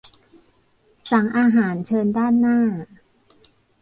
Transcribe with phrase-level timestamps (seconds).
[1.09, 2.59] สั่งอาหารเชิญด้านหน้า